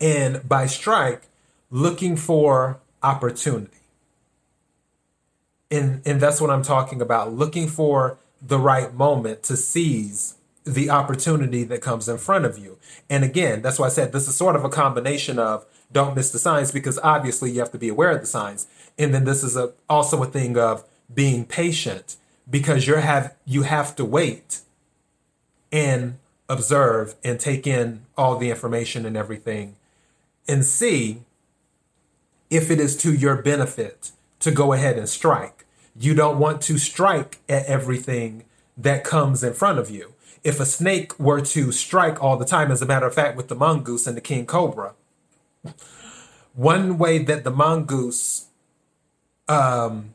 And 0.00 0.46
by 0.46 0.66
strike, 0.66 1.22
looking 1.70 2.16
for 2.16 2.80
opportunity 3.02 3.76
and 5.70 6.02
and 6.04 6.20
that's 6.20 6.40
what 6.40 6.50
I'm 6.50 6.62
talking 6.62 7.00
about 7.00 7.32
looking 7.32 7.68
for 7.68 8.18
the 8.40 8.58
right 8.58 8.92
moment 8.94 9.42
to 9.44 9.56
seize 9.56 10.34
the 10.66 10.90
opportunity 10.90 11.62
that 11.64 11.80
comes 11.80 12.08
in 12.08 12.18
front 12.18 12.44
of 12.44 12.58
you. 12.58 12.76
And 13.08 13.22
again, 13.24 13.62
that's 13.62 13.78
why 13.78 13.86
I 13.86 13.90
said 13.90 14.12
this 14.12 14.26
is 14.26 14.36
sort 14.36 14.56
of 14.56 14.64
a 14.64 14.68
combination 14.68 15.38
of 15.38 15.64
don't 15.92 16.16
miss 16.16 16.32
the 16.32 16.40
signs 16.40 16.72
because 16.72 16.98
obviously 17.02 17.52
you 17.52 17.60
have 17.60 17.70
to 17.70 17.78
be 17.78 17.88
aware 17.88 18.10
of 18.10 18.20
the 18.20 18.26
signs. 18.26 18.66
And 18.98 19.14
then 19.14 19.24
this 19.24 19.44
is 19.44 19.56
a 19.56 19.72
also 19.88 20.22
a 20.22 20.26
thing 20.26 20.58
of 20.58 20.84
being 21.14 21.46
patient 21.46 22.16
because 22.50 22.86
you 22.86 22.96
have 22.96 23.34
you 23.44 23.62
have 23.62 23.94
to 23.96 24.04
wait 24.04 24.60
and 25.70 26.18
observe 26.48 27.14
and 27.22 27.38
take 27.38 27.66
in 27.66 28.02
all 28.16 28.36
the 28.36 28.50
information 28.50 29.06
and 29.06 29.16
everything 29.16 29.76
and 30.48 30.64
see 30.64 31.22
if 32.50 32.70
it 32.70 32.80
is 32.80 32.96
to 32.96 33.12
your 33.12 33.40
benefit 33.40 34.10
to 34.40 34.50
go 34.50 34.72
ahead 34.72 34.98
and 34.98 35.08
strike. 35.08 35.64
You 35.98 36.14
don't 36.14 36.38
want 36.38 36.60
to 36.62 36.78
strike 36.78 37.38
at 37.48 37.66
everything 37.66 38.44
that 38.76 39.04
comes 39.04 39.42
in 39.42 39.54
front 39.54 39.78
of 39.78 39.90
you. 39.90 40.12
If 40.46 40.60
a 40.60 40.64
snake 40.64 41.18
were 41.18 41.40
to 41.40 41.72
strike 41.72 42.22
all 42.22 42.36
the 42.36 42.44
time, 42.44 42.70
as 42.70 42.80
a 42.80 42.86
matter 42.86 43.04
of 43.04 43.14
fact, 43.14 43.36
with 43.36 43.48
the 43.48 43.56
mongoose 43.56 44.06
and 44.06 44.16
the 44.16 44.20
king 44.20 44.46
cobra, 44.46 44.94
one 46.54 46.98
way 46.98 47.18
that 47.18 47.42
the 47.42 47.50
mongoose 47.50 48.46
um, 49.48 50.14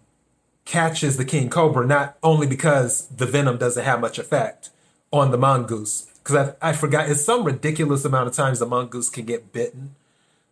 catches 0.64 1.18
the 1.18 1.26
king 1.26 1.50
cobra, 1.50 1.86
not 1.86 2.18
only 2.24 2.48
because 2.48 3.08
the 3.08 3.26
venom 3.26 3.58
doesn't 3.58 3.84
have 3.84 4.00
much 4.00 4.18
effect 4.18 4.70
on 5.12 5.32
the 5.32 5.38
mongoose, 5.38 6.08
because 6.24 6.56
I, 6.62 6.70
I 6.70 6.72
forgot, 6.72 7.10
it's 7.10 7.26
some 7.26 7.44
ridiculous 7.44 8.06
amount 8.06 8.30
of 8.30 8.34
times 8.34 8.60
the 8.60 8.66
mongoose 8.66 9.10
can 9.10 9.26
get 9.26 9.52
bitten. 9.52 9.96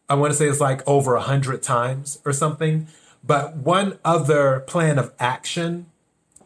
I 0.09 0.15
want 0.15 0.33
to 0.33 0.37
say 0.37 0.47
it's 0.47 0.59
like 0.59 0.85
over 0.85 1.15
a 1.15 1.21
hundred 1.21 1.63
times 1.63 2.19
or 2.25 2.33
something. 2.33 2.87
But 3.23 3.55
one 3.55 3.97
other 4.03 4.59
plan 4.59 4.99
of 4.99 5.13
action 5.19 5.85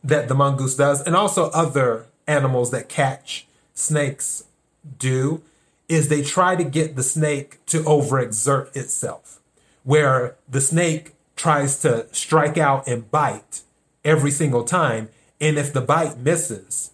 that 0.03 0.27
the 0.27 0.35
mongoose 0.35 0.75
does, 0.75 1.01
and 1.01 1.15
also 1.15 1.49
other 1.49 2.05
animals 2.27 2.71
that 2.71 2.89
catch 2.89 3.47
snakes 3.73 4.45
do, 4.99 5.41
is 5.89 6.09
they 6.09 6.21
try 6.21 6.55
to 6.55 6.63
get 6.63 6.95
the 6.95 7.03
snake 7.03 7.63
to 7.67 7.83
overexert 7.83 8.75
itself, 8.75 9.39
where 9.83 10.35
the 10.49 10.61
snake 10.61 11.13
tries 11.35 11.79
to 11.81 12.07
strike 12.11 12.57
out 12.57 12.87
and 12.87 13.09
bite 13.11 13.61
every 14.03 14.31
single 14.31 14.63
time. 14.63 15.09
And 15.41 15.57
if 15.57 15.73
the 15.73 15.81
bite 15.81 16.17
misses, 16.17 16.91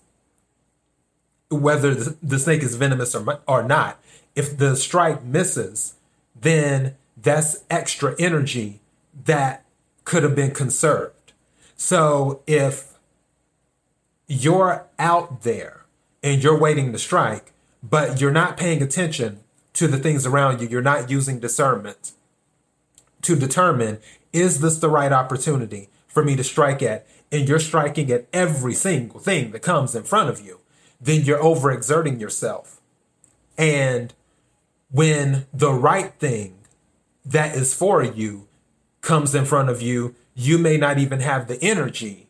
whether 1.49 1.93
the, 1.93 2.39
snake 2.39 2.63
is 2.63 2.75
venomous 2.75 3.15
or, 3.15 3.41
or 3.47 3.63
not, 3.63 3.99
if 4.35 4.57
the 4.57 4.75
strike 4.75 5.23
misses, 5.23 5.95
then 6.39 6.95
that's 7.21 7.63
extra 7.69 8.15
energy 8.19 8.79
that 9.25 9.65
could 10.05 10.23
have 10.23 10.35
been 10.35 10.51
conserved. 10.51 11.33
So 11.75 12.41
if 12.47 12.98
you're 14.29 14.85
out 14.99 15.41
there 15.41 15.85
and 16.23 16.41
you're 16.41 16.57
waiting 16.57 16.93
to 16.93 16.99
strike, 16.99 17.51
but 17.83 18.21
you're 18.21 18.31
not 18.31 18.55
paying 18.55 18.81
attention 18.81 19.39
to 19.73 19.87
the 19.87 19.97
things 19.97 20.25
around 20.25 20.61
you, 20.61 20.67
you're 20.67 20.81
not 20.81 21.09
using 21.09 21.39
discernment 21.39 22.13
to 23.23 23.35
determine 23.35 23.99
is 24.31 24.61
this 24.61 24.77
the 24.77 24.89
right 24.89 25.11
opportunity 25.11 25.89
for 26.07 26.23
me 26.23 26.35
to 26.35 26.43
strike 26.43 26.83
at? 26.83 27.07
And 27.31 27.47
you're 27.47 27.59
striking 27.59 28.11
at 28.11 28.27
every 28.31 28.73
single 28.73 29.19
thing 29.19 29.51
that 29.51 29.61
comes 29.61 29.95
in 29.95 30.03
front 30.03 30.29
of 30.29 30.39
you, 30.39 30.59
then 31.01 31.23
you're 31.23 31.41
overexerting 31.41 32.19
yourself. 32.19 32.79
And 33.57 34.13
when 34.91 35.47
the 35.53 35.71
right 35.71 36.13
thing 36.13 36.59
that 37.25 37.55
is 37.55 37.73
for 37.73 38.03
you 38.03 38.47
comes 39.01 39.33
in 39.33 39.45
front 39.45 39.69
of 39.69 39.81
you, 39.81 40.15
you 40.35 40.57
may 40.57 40.77
not 40.77 40.99
even 40.99 41.19
have 41.19 41.47
the 41.47 41.61
energy 41.63 42.27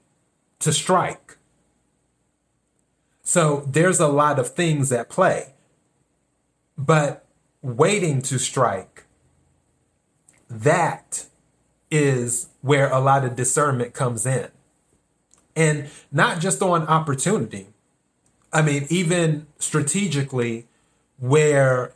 to 0.60 0.72
strike. 0.74 1.29
So 3.30 3.64
there's 3.68 4.00
a 4.00 4.08
lot 4.08 4.40
of 4.40 4.56
things 4.56 4.92
at 4.92 5.08
play. 5.08 5.54
But 6.76 7.28
waiting 7.62 8.24
to 8.24 8.40
strike, 8.40 9.04
that 10.50 11.28
is 11.92 12.48
where 12.62 12.90
a 12.92 13.00
lot 13.00 13.24
of 13.24 13.36
discernment 13.36 13.94
comes 13.94 14.26
in. 14.26 14.48
And 15.56 15.90
not 16.12 16.40
just 16.40 16.64
on 16.64 16.88
opportunity. 16.88 17.68
I 18.52 18.64
mean, 18.64 18.88
even 18.90 19.46
strategically, 19.60 20.66
where 21.20 21.94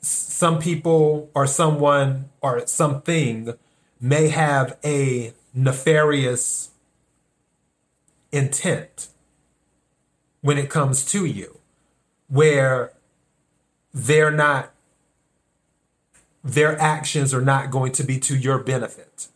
some 0.00 0.58
people 0.58 1.30
or 1.36 1.46
someone 1.46 2.30
or 2.40 2.66
something 2.66 3.54
may 4.00 4.26
have 4.26 4.76
a 4.84 5.34
nefarious 5.54 6.70
intent 8.32 9.10
when 10.44 10.58
it 10.58 10.68
comes 10.68 11.06
to 11.06 11.24
you, 11.24 11.58
where 12.28 12.92
they're 13.94 14.30
not, 14.30 14.74
their 16.44 16.78
actions 16.78 17.32
are 17.32 17.40
not 17.40 17.70
going 17.70 17.90
to 17.92 18.04
be 18.04 18.18
to 18.18 18.36
your 18.36 18.58
benefit. 18.58 19.28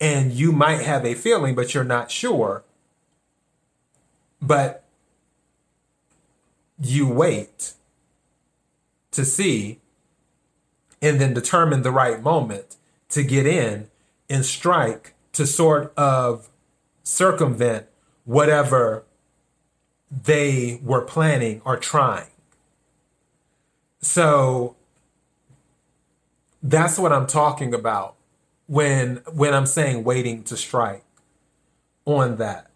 And 0.00 0.32
you 0.32 0.52
might 0.52 0.80
have 0.80 1.04
a 1.04 1.12
feeling, 1.12 1.54
but 1.54 1.74
you're 1.74 1.84
not 1.84 2.10
sure. 2.10 2.64
But 4.40 4.82
you 6.80 7.06
wait 7.06 7.74
to 9.10 9.26
see 9.26 9.80
and 11.02 11.20
then 11.20 11.34
determine 11.34 11.82
the 11.82 11.90
right 11.90 12.22
moment 12.22 12.76
to 13.10 13.22
get 13.22 13.46
in 13.46 13.90
and 14.30 14.42
strike 14.42 15.12
to 15.34 15.46
sort 15.46 15.92
of 15.98 16.48
circumvent 17.02 17.88
whatever 18.24 19.04
they 20.10 20.80
were 20.82 21.02
planning 21.02 21.60
or 21.64 21.76
trying. 21.76 22.30
So 24.00 24.76
that's 26.62 26.98
what 26.98 27.12
I'm 27.12 27.26
talking 27.26 27.74
about 27.74 28.14
when 28.66 29.22
when 29.32 29.54
I'm 29.54 29.66
saying 29.66 30.04
waiting 30.04 30.42
to 30.44 30.56
strike 30.56 31.04
on 32.04 32.36
that. 32.36 32.70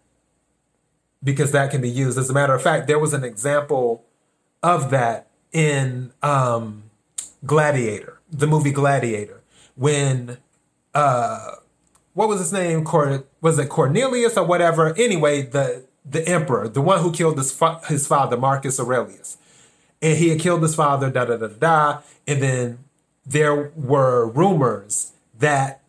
Because 1.23 1.51
that 1.51 1.69
can 1.69 1.81
be 1.81 1.89
used. 1.89 2.17
As 2.17 2.29
a 2.29 2.33
matter 2.33 2.55
of 2.55 2.63
fact, 2.63 2.87
there 2.87 2.97
was 2.97 3.13
an 3.13 3.23
example 3.23 4.03
of 4.63 4.89
that 4.89 5.27
in 5.51 6.11
um, 6.23 6.83
Gladiator, 7.45 8.19
the 8.31 8.47
movie 8.47 8.71
Gladiator, 8.71 9.41
when 9.75 10.37
uh, 10.95 11.55
what 12.13 12.27
was 12.27 12.39
his 12.39 12.51
name? 12.51 12.83
Cor- 12.83 13.23
was 13.39 13.59
it 13.59 13.69
Cornelius 13.69 14.35
or 14.35 14.45
whatever? 14.45 14.95
Anyway, 14.97 15.43
the 15.43 15.85
the 16.03 16.27
emperor, 16.27 16.67
the 16.67 16.81
one 16.81 16.99
who 16.99 17.11
killed 17.11 17.37
his 17.37 17.51
fa- 17.51 17.81
his 17.87 18.07
father, 18.07 18.37
Marcus 18.37 18.79
Aurelius, 18.79 19.37
and 20.01 20.17
he 20.17 20.29
had 20.29 20.39
killed 20.39 20.63
his 20.63 20.75
father. 20.75 21.09
Da 21.09 21.25
da 21.25 21.37
da 21.37 21.47
da. 21.47 22.01
And 22.27 22.41
then 22.41 22.79
there 23.25 23.71
were 23.75 24.27
rumors 24.27 25.13
that 25.37 25.81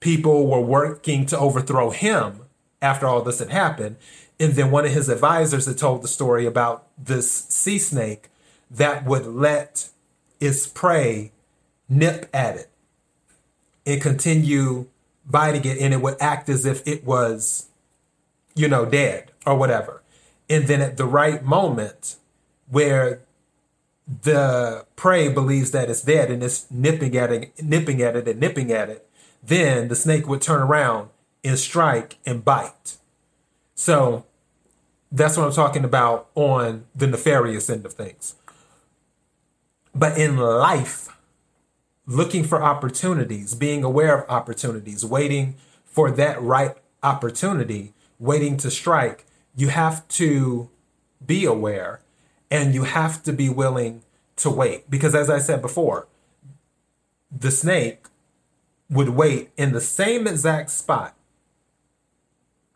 people 0.00 0.46
were 0.46 0.60
working 0.60 1.26
to 1.26 1.38
overthrow 1.38 1.90
him 1.90 2.40
after 2.80 3.06
all 3.06 3.22
this 3.22 3.38
had 3.38 3.50
happened. 3.50 3.96
And 4.38 4.52
then 4.52 4.70
one 4.70 4.84
of 4.84 4.92
his 4.92 5.08
advisors 5.08 5.66
had 5.66 5.78
told 5.78 6.02
the 6.02 6.08
story 6.08 6.44
about 6.46 6.86
this 6.98 7.30
sea 7.30 7.78
snake 7.78 8.28
that 8.70 9.04
would 9.06 9.26
let 9.26 9.88
its 10.40 10.66
prey 10.66 11.32
nip 11.88 12.28
at 12.34 12.56
it 12.56 12.70
and 13.86 14.00
continue 14.02 14.86
biting 15.24 15.64
it, 15.64 15.78
and 15.78 15.94
it 15.94 16.00
would 16.02 16.16
act 16.20 16.48
as 16.48 16.66
if 16.66 16.86
it 16.86 17.04
was, 17.04 17.66
you 18.56 18.66
know, 18.68 18.84
dead 18.84 19.30
or 19.46 19.54
whatever. 19.56 20.02
And 20.50 20.66
then 20.66 20.80
at 20.80 20.96
the 20.96 21.04
right 21.04 21.44
moment, 21.44 22.16
where 22.68 23.20
the 24.22 24.86
prey 24.96 25.28
believes 25.28 25.70
that 25.72 25.90
it's 25.90 26.02
dead 26.02 26.30
and 26.30 26.42
it's 26.42 26.70
nipping 26.70 27.16
at 27.16 27.30
it, 27.30 27.62
nipping 27.62 28.02
at 28.02 28.16
it, 28.16 28.26
and 28.26 28.40
nipping 28.40 28.72
at 28.72 28.88
it, 28.88 29.08
then 29.42 29.88
the 29.88 29.96
snake 29.96 30.26
would 30.26 30.40
turn 30.40 30.62
around 30.62 31.10
and 31.44 31.58
strike 31.58 32.16
and 32.24 32.44
bite. 32.44 32.96
So 33.74 34.24
that's 35.12 35.36
what 35.36 35.46
I'm 35.46 35.52
talking 35.52 35.84
about 35.84 36.28
on 36.34 36.86
the 36.94 37.06
nefarious 37.06 37.68
end 37.70 37.84
of 37.84 37.92
things. 37.92 38.34
But 39.94 40.18
in 40.18 40.36
life, 40.36 41.08
looking 42.06 42.44
for 42.44 42.62
opportunities, 42.62 43.54
being 43.54 43.82
aware 43.82 44.22
of 44.22 44.30
opportunities, 44.30 45.04
waiting 45.04 45.56
for 45.84 46.10
that 46.12 46.40
right 46.40 46.76
opportunity, 47.02 47.94
waiting 48.18 48.56
to 48.58 48.70
strike, 48.70 49.24
you 49.54 49.68
have 49.68 50.06
to 50.08 50.70
be 51.24 51.44
aware 51.44 52.00
and 52.50 52.74
you 52.74 52.84
have 52.84 53.22
to 53.24 53.32
be 53.32 53.48
willing 53.48 54.02
to 54.36 54.50
wait. 54.50 54.90
Because 54.90 55.14
as 55.14 55.30
I 55.30 55.38
said 55.38 55.62
before, 55.62 56.06
the 57.30 57.50
snake 57.50 58.06
would 58.88 59.10
wait 59.10 59.50
in 59.56 59.72
the 59.72 59.80
same 59.80 60.26
exact 60.26 60.70
spot, 60.70 61.14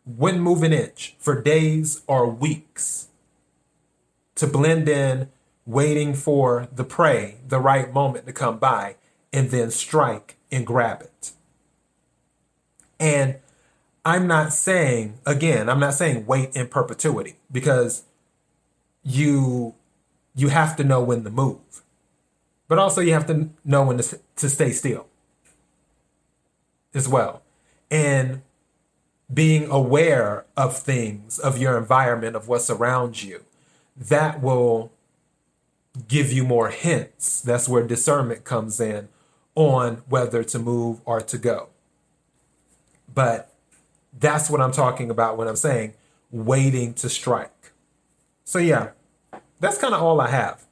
wouldn't 0.05 0.43
move 0.43 0.63
an 0.63 0.73
inch 0.73 1.15
for 1.19 1.41
days 1.41 2.01
or 2.07 2.27
weeks 2.27 3.07
to 4.35 4.47
blend 4.47 4.89
in 4.89 5.29
waiting 5.65 6.13
for 6.13 6.67
the 6.73 6.83
prey, 6.83 7.37
the 7.47 7.59
right 7.59 7.93
moment 7.93 8.25
to 8.25 8.33
come 8.33 8.57
by, 8.57 8.95
and 9.31 9.51
then 9.51 9.71
strike 9.71 10.37
and 10.51 10.65
grab 10.65 11.01
it. 11.01 11.31
And 12.99 13.35
I'm 14.03 14.27
not 14.27 14.53
saying, 14.53 15.19
again, 15.25 15.69
I'm 15.69 15.79
not 15.79 15.93
saying 15.93 16.25
wait 16.25 16.55
in 16.55 16.67
perpetuity 16.67 17.35
because 17.51 18.03
you 19.03 19.75
you 20.33 20.47
have 20.47 20.75
to 20.77 20.83
know 20.83 21.03
when 21.03 21.23
to 21.23 21.29
move. 21.29 21.83
But 22.67 22.79
also 22.79 23.01
you 23.01 23.13
have 23.13 23.27
to 23.27 23.49
know 23.65 23.83
when 23.83 23.97
to, 23.97 24.19
to 24.37 24.49
stay 24.49 24.71
still 24.71 25.07
as 26.93 27.07
well. 27.07 27.41
And 27.89 28.41
being 29.31 29.69
aware 29.69 30.45
of 30.55 30.77
things, 30.77 31.37
of 31.37 31.57
your 31.57 31.77
environment, 31.77 32.35
of 32.35 32.47
what's 32.47 32.69
around 32.69 33.21
you 33.21 33.43
that 33.95 34.41
will 34.41 34.91
give 36.07 36.31
you 36.31 36.43
more 36.43 36.69
hints. 36.69 37.41
That's 37.41 37.67
where 37.67 37.85
discernment 37.85 38.43
comes 38.43 38.79
in 38.79 39.09
on 39.55 40.03
whether 40.07 40.43
to 40.43 40.59
move 40.59 41.01
or 41.05 41.21
to 41.21 41.37
go. 41.37 41.69
But 43.13 43.50
that's 44.17 44.49
what 44.49 44.61
I'm 44.61 44.71
talking 44.71 45.09
about 45.09 45.37
when 45.37 45.47
I'm 45.47 45.55
saying 45.55 45.93
waiting 46.31 46.93
to 46.95 47.09
strike. 47.09 47.71
So, 48.43 48.59
yeah, 48.59 48.89
that's 49.59 49.77
kind 49.77 49.93
of 49.93 50.01
all 50.01 50.19
I 50.19 50.29
have 50.29 50.65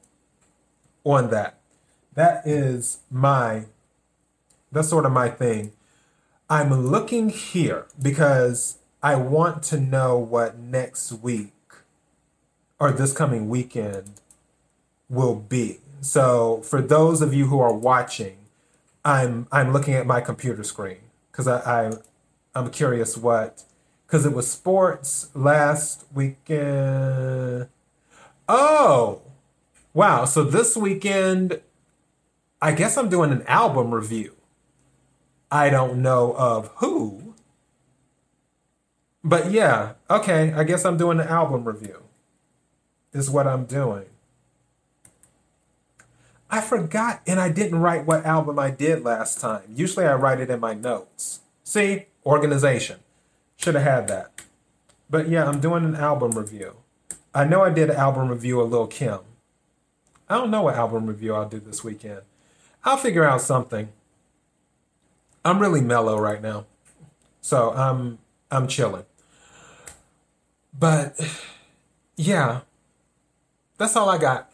on 1.04 1.30
that. 1.30 1.58
That 2.14 2.46
is 2.46 2.98
my, 3.10 3.66
that's 4.72 4.88
sort 4.88 5.06
of 5.06 5.12
my 5.12 5.28
thing. 5.28 5.72
I'm 6.48 6.72
looking 6.72 7.28
here 7.28 7.86
because 8.00 8.78
I 9.02 9.14
want 9.14 9.62
to 9.64 9.80
know 9.80 10.18
what 10.18 10.58
next 10.58 11.12
week 11.12 11.52
or 12.80 12.90
this 12.90 13.12
coming 13.12 13.48
weekend 13.48 14.20
will 15.08 15.36
be. 15.36 15.78
So 16.00 16.62
for 16.62 16.80
those 16.80 17.22
of 17.22 17.32
you 17.34 17.46
who 17.46 17.60
are 17.60 17.72
watching, 17.72 18.36
I'm 19.04 19.46
I'm 19.52 19.72
looking 19.72 19.94
at 19.94 20.06
my 20.06 20.20
computer 20.20 20.64
screen 20.64 20.98
because 21.30 21.46
I, 21.46 21.86
I 21.86 21.92
I'm 22.54 22.70
curious 22.70 23.16
what 23.16 23.64
because 24.06 24.26
it 24.26 24.32
was 24.32 24.50
sports 24.50 25.30
last 25.34 26.04
weekend. 26.12 27.68
Oh, 28.48 29.22
wow! 29.94 30.24
So 30.24 30.42
this 30.42 30.76
weekend, 30.76 31.60
I 32.60 32.72
guess 32.72 32.96
I'm 32.96 33.08
doing 33.08 33.30
an 33.30 33.42
album 33.46 33.94
review. 33.94 34.34
I 35.50 35.70
don't 35.70 36.02
know 36.02 36.34
of 36.36 36.68
who, 36.76 37.34
but 39.22 39.50
yeah, 39.50 39.94
okay. 40.08 40.52
I 40.52 40.64
guess 40.64 40.84
I'm 40.84 40.96
doing 40.96 41.20
an 41.20 41.28
album 41.28 41.64
review. 41.64 42.02
Is 43.12 43.28
what 43.28 43.46
I'm 43.46 43.64
doing. 43.64 44.06
I 46.50 46.60
forgot 46.60 47.22
and 47.26 47.38
I 47.38 47.48
didn't 47.48 47.80
write 47.80 48.06
what 48.06 48.24
album 48.24 48.58
I 48.58 48.70
did 48.70 49.04
last 49.04 49.40
time. 49.40 49.62
Usually 49.72 50.06
I 50.06 50.14
write 50.14 50.40
it 50.40 50.50
in 50.50 50.58
my 50.58 50.74
notes. 50.74 51.40
See, 51.62 52.06
organization. 52.24 53.00
Should 53.56 53.74
have 53.74 53.84
had 53.84 54.08
that. 54.08 54.42
But 55.08 55.28
yeah, 55.28 55.46
I'm 55.46 55.60
doing 55.60 55.84
an 55.84 55.96
album 55.96 56.32
review. 56.32 56.76
I 57.34 57.44
know 57.44 57.62
I 57.62 57.70
did 57.70 57.90
an 57.90 57.96
album 57.96 58.28
review 58.28 58.60
of 58.60 58.70
Lil 58.70 58.86
Kim. 58.86 59.20
I 60.28 60.36
don't 60.36 60.50
know 60.50 60.62
what 60.62 60.76
album 60.76 61.06
review 61.06 61.34
I'll 61.34 61.48
do 61.48 61.60
this 61.60 61.82
weekend. 61.82 62.22
I'll 62.84 62.96
figure 62.96 63.24
out 63.24 63.40
something. 63.40 63.90
I'm 65.44 65.58
really 65.58 65.80
mellow 65.80 66.18
right 66.18 66.40
now. 66.40 66.66
So 67.40 67.72
I'm 67.72 68.18
I'm 68.50 68.68
chilling. 68.68 69.04
But 70.78 71.20
yeah, 72.16 72.60
that's 73.78 73.96
all 73.96 74.08
I 74.08 74.18
got. 74.18 74.49